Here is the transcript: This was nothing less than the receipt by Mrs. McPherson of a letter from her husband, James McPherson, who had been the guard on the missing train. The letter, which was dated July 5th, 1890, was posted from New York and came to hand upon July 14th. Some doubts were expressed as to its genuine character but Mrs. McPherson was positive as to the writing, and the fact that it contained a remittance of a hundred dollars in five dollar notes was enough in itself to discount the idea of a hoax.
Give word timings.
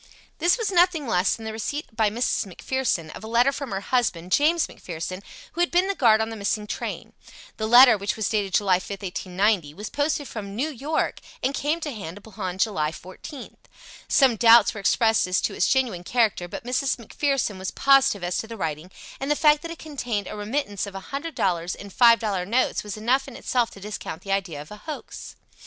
This 0.39 0.57
was 0.57 0.71
nothing 0.71 1.05
less 1.05 1.35
than 1.35 1.45
the 1.45 1.51
receipt 1.51 1.95
by 1.95 2.09
Mrs. 2.09 2.47
McPherson 2.47 3.15
of 3.15 3.23
a 3.23 3.27
letter 3.27 3.51
from 3.51 3.69
her 3.69 3.81
husband, 3.81 4.31
James 4.31 4.65
McPherson, 4.65 5.21
who 5.53 5.61
had 5.61 5.69
been 5.69 5.87
the 5.87 5.93
guard 5.93 6.21
on 6.21 6.29
the 6.31 6.35
missing 6.35 6.65
train. 6.65 7.13
The 7.57 7.67
letter, 7.67 7.99
which 7.99 8.15
was 8.15 8.27
dated 8.27 8.55
July 8.55 8.79
5th, 8.79 9.03
1890, 9.03 9.75
was 9.75 9.91
posted 9.91 10.27
from 10.27 10.55
New 10.55 10.69
York 10.69 11.19
and 11.43 11.53
came 11.53 11.79
to 11.81 11.91
hand 11.93 12.17
upon 12.17 12.57
July 12.57 12.89
14th. 12.91 13.57
Some 14.07 14.37
doubts 14.37 14.73
were 14.73 14.79
expressed 14.79 15.27
as 15.27 15.39
to 15.41 15.53
its 15.53 15.67
genuine 15.67 16.03
character 16.03 16.47
but 16.47 16.63
Mrs. 16.63 16.95
McPherson 16.95 17.59
was 17.59 17.69
positive 17.69 18.23
as 18.23 18.39
to 18.39 18.47
the 18.47 18.57
writing, 18.57 18.89
and 19.19 19.29
the 19.29 19.35
fact 19.35 19.61
that 19.61 19.69
it 19.69 19.77
contained 19.77 20.25
a 20.25 20.35
remittance 20.35 20.87
of 20.87 20.95
a 20.95 20.99
hundred 21.11 21.35
dollars 21.35 21.75
in 21.75 21.91
five 21.91 22.17
dollar 22.17 22.43
notes 22.43 22.83
was 22.83 22.97
enough 22.97 23.27
in 23.27 23.35
itself 23.35 23.69
to 23.69 23.79
discount 23.79 24.23
the 24.23 24.31
idea 24.31 24.59
of 24.59 24.71
a 24.71 24.77
hoax. 24.77 25.35